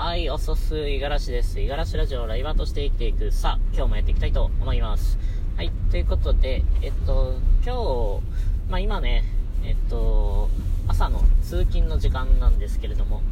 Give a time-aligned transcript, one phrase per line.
[0.00, 1.60] はい、おそす、いがらしです。
[1.60, 3.32] いがらしラジオライバーとして生きていく。
[3.32, 5.18] さあ、今日もやっていきたいと思います。
[5.56, 7.34] はい、ということで、えっと、
[7.66, 9.24] 今日、まあ今ね、
[9.64, 10.48] えっと、
[10.86, 13.22] 朝の通勤の時間なんですけれども、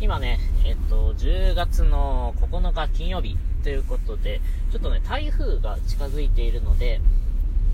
[0.00, 4.40] 今ね、えっと、10月の9日金曜日ということで、
[4.72, 7.00] ちょっとね、台風が近づいているので、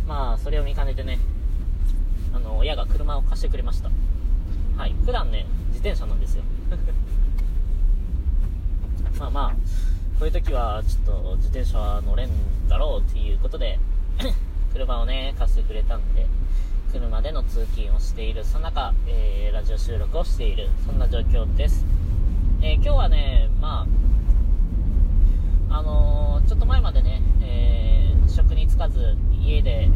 [0.06, 1.18] まあ、それを見かねてね、
[2.34, 3.90] あの、親が車を貸してくれました。
[4.76, 6.44] はい、普段ね、自転車なんですよ。
[9.18, 9.50] まあまあ、
[10.18, 12.30] こういう時はちょっと自転車は乗れん
[12.68, 13.78] だろうっていうことで
[14.72, 16.26] 車をね、貸してくれたんで、
[16.92, 21.84] 車での通勤をしている、その中、えー、ラジオ収録をしている、そんな状況です。
[22.60, 23.86] えー、今日はね、ま
[25.70, 29.88] あ、あのー、ちょっと前までね、えー、職に就かず、家で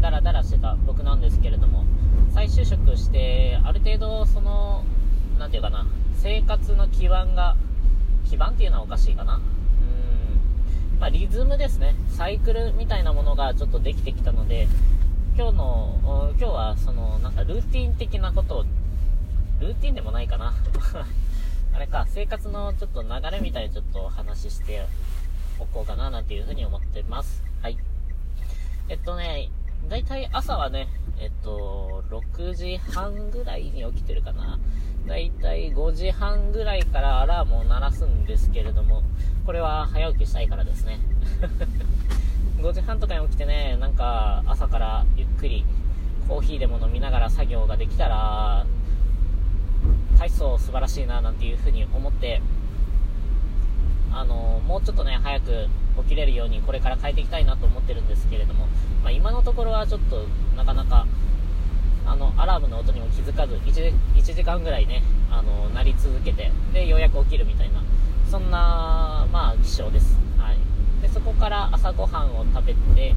[0.00, 1.84] ダラダラしてた僕なんですけれども、
[2.30, 4.84] 再就職して、ある程度、その、
[5.38, 7.56] なんていうかな、生活の基盤が
[8.28, 9.36] 基盤っていうのはおかしいかな。
[9.36, 11.00] うん。
[11.00, 11.94] まあ、リズムですね。
[12.10, 14.68] サイクルみたいなものがちょっとできてきたので、
[15.36, 18.64] 今日の、今日はその、なんかルーティン的なことを、
[19.60, 20.54] ルーティンでもないかな。
[21.74, 24.86] あれか、生活のちょっと流れみたいにちょっとお話しして
[25.58, 27.42] おこうかななんていうふうに思ってます。
[27.62, 27.78] はい。
[28.88, 29.48] えっとね、
[29.88, 34.58] だいたい朝はね、えっと、6時半ぐらいに起きてるかな。
[35.06, 39.02] だいたい5時半ぐらいからアラームを鳴らすんですけれども、
[39.44, 41.00] これは早起きしたいからですね。
[42.60, 45.64] 5時半とかに起きてね、なんか朝からゆっくり
[46.28, 48.64] コーヒーでも飲みながら作業ができたら、
[50.18, 52.40] 体操素晴らしいななんていうふうに思って、
[54.12, 55.66] あのもうちょっとね、早く
[56.04, 58.66] 起きれるようにこれから変えていきたいなと思ってるんですけれども、
[59.02, 61.06] まあ、今のところはちょっとなかなか
[62.06, 67.82] あの、アラームの音にも気づかず1、1時間ぐらいね、あの、鳴り続けて、で、ようやく起きるみたいな、
[68.30, 70.18] そんな、まあ、気象です。
[70.38, 70.56] はい。
[71.02, 73.14] で、そこから朝ごはんを食べて、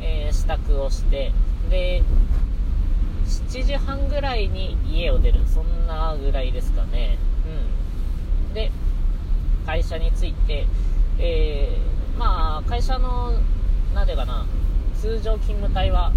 [0.00, 1.32] えー、支度をして、
[1.68, 2.02] で、
[3.26, 5.40] 7時半ぐらいに家を出る。
[5.46, 7.18] そんなぐらいですかね。
[8.48, 8.54] うん。
[8.54, 8.70] で、
[9.66, 10.66] 会社に着いて、
[11.18, 13.32] えー、まあ、会社の、
[13.94, 14.46] なんていうかな、
[14.94, 16.12] 通常勤務帯は、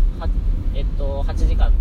[0.76, 1.72] えっと、8時間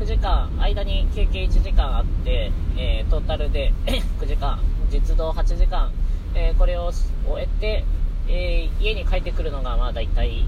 [0.00, 3.70] 9時間、間に休憩1時間あって、えー、トータルで
[4.18, 4.58] 9時間、
[4.90, 5.92] 実動8時間、
[6.34, 7.04] えー、これを終
[7.36, 7.84] えて、
[8.26, 10.46] えー、家に帰ってくるのが、まあ大体、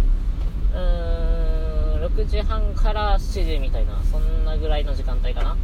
[0.73, 5.57] うーん、6時半から7時みたいな、そんなぐらいの時間帯かな。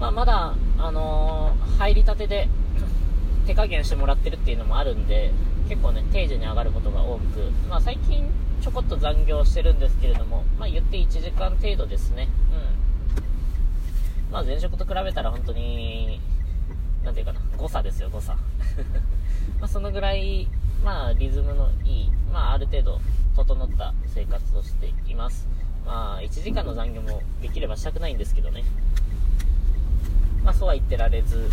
[0.00, 2.48] まあまだ、あの入りたてで
[3.46, 5.30] 手加減してもらってるっていうのもあるんで、
[5.68, 8.28] 結構ね、定時に上がることが多く、まあ最近
[8.62, 12.28] ちょこっと残業してるんですけれども、まあ言って1時間程度ですね。
[14.28, 14.32] うん。
[14.32, 16.20] まあ前職と比べたら本当に、
[17.04, 18.34] なんていうかな、誤差ですよ、誤差。
[19.58, 20.46] まあそのぐらい、
[20.84, 23.00] まあリズムのいい、まあある程度
[23.34, 25.48] 整った生活をしています。
[25.84, 28.62] まあ1時間の残業もできればしたくないんですけどね。
[30.44, 31.50] まあそうは言ってられず、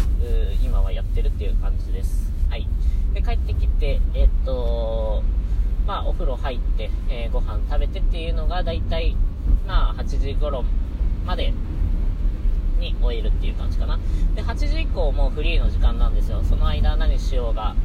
[0.64, 2.32] 今はやってるっていう感じです。
[2.52, 2.68] はい。
[3.16, 5.24] で、帰ってきて、えっと、
[5.90, 9.18] まあ、お風呂入って、えー、ご飯食べてっていうのが、だいたい、
[9.66, 10.64] まあ、8時頃
[11.26, 11.52] まで
[12.80, 13.98] に終えるっていう感じかな。
[14.36, 16.44] で、8時以降もフリーの時間なんですよ。
[16.44, 17.76] その間何しようが、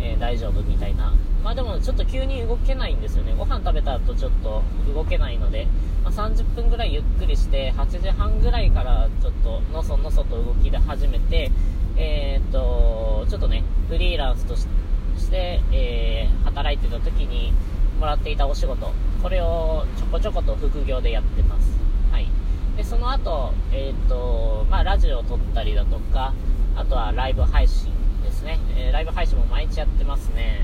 [0.00, 1.12] えー、大丈夫みたいな。
[1.44, 3.34] まあでもちょっと急に動けないんですよね。
[3.36, 4.62] ご飯食べた後ちょっと
[4.94, 5.66] 動けないので、
[6.02, 11.50] まあ、30分ぐらいゆっくりして、8時半ぐらいからちょっとのそのそと動きで始めて、
[11.98, 14.91] えー、っと、ちょっとね、フリーランスとして、
[15.32, 17.54] して、えー、働いてた時に
[17.98, 21.72] もらっていたお仕事、これをちょこちょこと副業でやってます。
[22.12, 22.28] はい。
[22.76, 26.34] で、その後、えっ、ー、と、まあ、ラジオを撮ったりだとか、
[26.76, 27.90] あとはライブ配信
[28.22, 28.58] ですね。
[28.76, 30.60] えー、ライブ配信も毎日やってますね。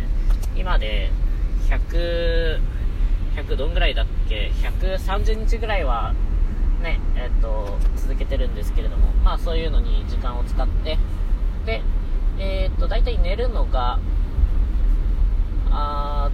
[0.54, 1.10] 今で、
[1.70, 2.60] 100、
[3.36, 6.14] 100どんぐらいだっけ ?130 日ぐらいは、
[6.82, 10.98] ね、えっ、ー、と、続けてるんですけれども、まあそういうのに時間を使って、
[11.64, 11.82] で、
[12.38, 13.98] えっ、ー、と、大体寝るのが、
[15.70, 16.30] あ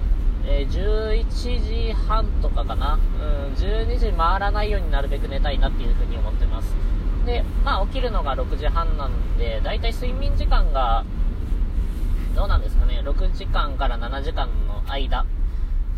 [0.47, 6.75] えー、11時半とかかな、うん、12時回らないようになるべく寝たいなっていうふうに思ってます。
[7.25, 11.05] で、まあ起きるのが6時半なんで、だいたい睡眠時間が、
[12.35, 15.25] どうなんですかね、6時間から7時間の間、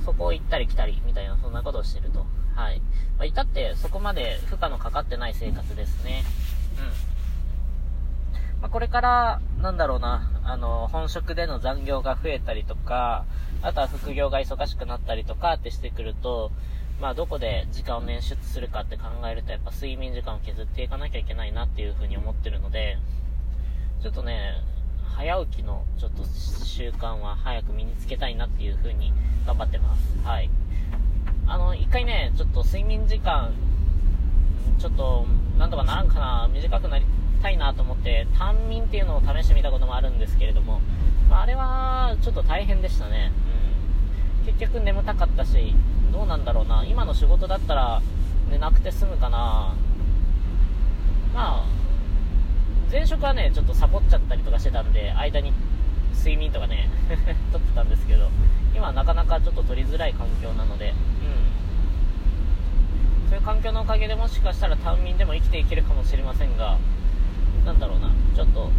[0.04, 2.24] そこを行ったり来たりみたいな、そんなことをしてると。
[2.54, 2.80] はい。
[3.18, 6.24] まあ、至ってそこまで負荷のかかってない生活ですね。
[6.78, 7.15] うん。
[8.66, 13.24] まあ、これから、なんだろうな、あの、本職での残業が増えたりとか、
[13.62, 16.50] あとは副業が忙しくなったりとかってしてくると、
[17.00, 22.98] まあ、どこで時間を捻出するかって考えると、やっぱ睡眠時間を削っていかなきゃいけないなっていうふうに思ってるので、
[24.02, 24.54] ちょっとね、
[25.14, 26.24] 早起きのちょっと
[26.64, 29.12] 習慣は早く身につけたいなっていう風に
[29.46, 30.18] 頑張ってます。
[30.24, 30.50] はい。
[31.46, 33.52] あの、一回ね、ちょっと睡眠時間、
[34.80, 35.24] ちょっと、
[35.56, 37.06] なんとかならんかな、短くなり
[37.46, 40.80] たいなと思って、短眠っていうのを試してみたこともあるんですけれども、
[41.30, 43.30] まあ、あれはちょっと大変でしたね。
[44.40, 44.46] うん。
[44.46, 45.72] 結局眠たかったし、
[46.12, 48.02] どうなんだろうな、今の仕事だったら
[48.50, 49.76] 寝なくて済むかな。
[51.32, 51.64] まあ、
[52.90, 55.52] 前職はね、ちょっとサボっちゃったりとかしてたんで、間に
[56.16, 56.90] 睡眠とかね、
[57.52, 58.28] 撮ってたんですけど、
[58.74, 60.94] 今はなかなかちょっと取りづらい環境なので、う
[63.26, 63.30] ん。
[63.30, 66.76] そういう環境のおかげでもしかしたら短眠でも生きていけるかもしれませんが、
[67.66, 68.70] なんだろうな、ちょっと、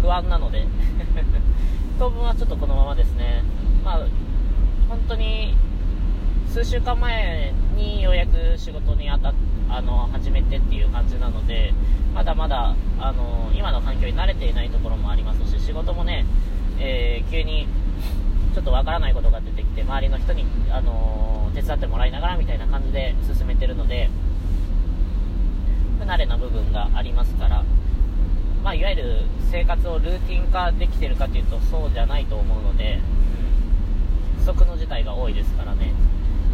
[0.00, 0.66] 不安なので
[2.00, 3.44] 当分はちょっとこのままですね。
[3.84, 4.06] まあ、
[4.88, 5.54] 本当に、
[6.46, 9.34] 数週間前にようやく仕事に当た
[9.68, 11.74] あの始めてっていう感じなので、
[12.14, 16.24] まだまだあの今の環境に慣れていないところもありますし、仕事もね、
[16.78, 17.68] えー、急に
[18.54, 24.08] ちょっとわからないことが出てきて、周りの人に、あの手伝ってもらいながらみたいな感じで進めてるので、
[26.16, 27.64] れな部分がありますから、
[28.62, 33.00] まあ、いわゆる生活をルーティン化できてるかというとそうじゃないと思うので、
[34.38, 35.92] 不足の事態が多いですからね。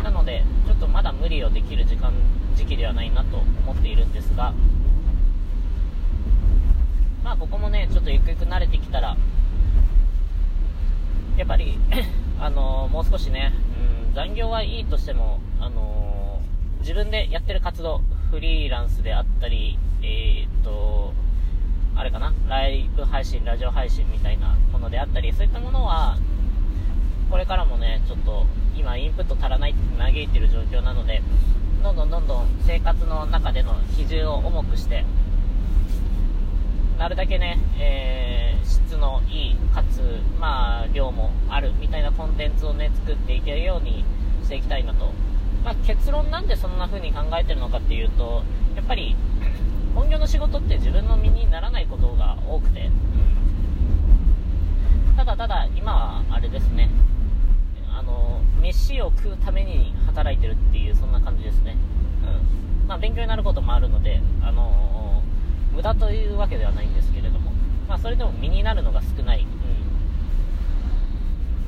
[0.03, 2.13] なので、ちょっとまだ無理をできる時間、
[2.55, 4.53] 時期ではないなと思っているんですが、
[7.25, 9.17] まあここもね、ちょっとゆくゆく慣れてきたら、
[11.37, 11.79] やっぱり
[12.41, 13.53] あのー、もう少しね、
[14.09, 18.01] うん、残業はいいとしても、あのー、自分でやってる活動、
[18.31, 21.13] フリーランスであったり、えー、っと、
[21.95, 26.19] あれかな、ライブ配信、ラジオ配信みたいなものであったり、そういったものは、
[27.31, 28.47] これからもね、ちょっと
[28.77, 31.23] 今インプット足らないって嘆いてる状況なので、
[31.83, 35.05] どんどんどんどん生活の中での比重を重くして、
[36.99, 40.01] なるだけね、えー、質のいい、かつ、
[40.41, 44.05] まあ、量もあるみたいなコンテンツをね、作っていけるように
[44.43, 45.13] していきたいなと。
[45.67, 48.45] まあ、結論なんでそんな風に考えてるのかっていうと、
[48.77, 49.17] やっぱり、
[49.97, 52.89] 本業の仕事って自分の身にならないことが多くて、
[55.17, 56.89] ただただ今はあれですね、
[57.93, 61.77] あの、飯を食うために働いてるっていう、そんな感じですね。
[62.83, 62.89] うん。
[62.89, 65.21] まあ、勉強になることもあるので、あの
[65.75, 67.51] 無駄というわけではないんですけれども、
[67.89, 69.41] まあ、それでも身になるのが少ない。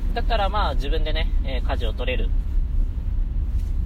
[0.07, 0.13] うん。
[0.13, 2.29] だったら、まあ、自分でね、えー、舵を取れる。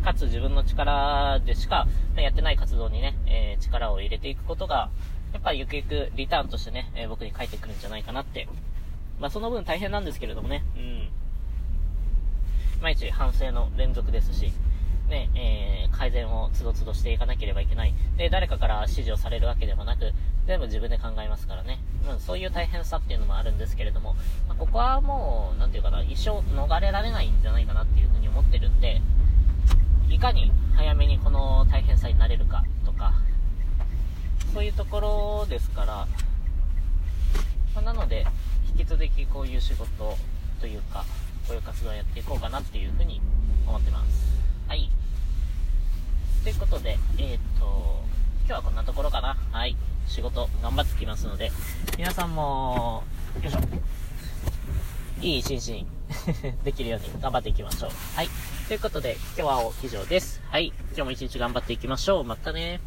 [0.03, 4.89] かつ自分の力でしかやってない活動にね、えー、力を入れていくことが、
[5.33, 8.47] やっぱりゆくゆくリターンとしてね、えー、僕に返ってくるんじゃないかなって。
[9.19, 11.09] まあ、その分大変なんですけれどもね、うん。
[12.81, 14.51] 毎日反省の連続ですし、
[15.07, 17.93] ね、えー、改善をつどつどしていかなければいけない。
[18.17, 20.11] で、誰かから指示をされるわけでもなく、
[20.45, 21.79] 全部自分で考えますからね。
[22.09, 24.15] うん、そういう大変さっていうのもあるんですけれども、
[24.47, 29.01] まあ、ここはもう、なんていうかな、一生逃れられないんじゃないかなっていうふうに思ってるんで、
[30.13, 33.13] いかに早めにこの大変さになれるかとか、
[34.53, 36.07] そういうところですから、
[37.73, 38.27] まあ、なので、
[38.77, 39.87] 引き続きこういう仕事
[40.61, 41.03] というか、
[41.47, 43.21] こういう活動をやっていこうかなっていうふうに
[43.67, 44.39] 思ってます。
[44.67, 44.87] はい。
[46.43, 48.03] ということで、えっ、ー、と、
[48.45, 49.35] 今日はこんなところかな。
[49.51, 49.75] はい。
[50.05, 51.51] 仕事頑張ってきますので、
[51.97, 53.03] 皆さんも、
[53.41, 53.59] よいしょ。
[55.21, 55.85] いい一日
[56.63, 57.89] できるように頑張っていきましょう。
[58.15, 58.29] はい。
[58.67, 60.41] ということで、今日は以上です。
[60.49, 60.71] はい。
[60.95, 62.23] 今日も一日頑張っていきましょう。
[62.23, 62.79] またね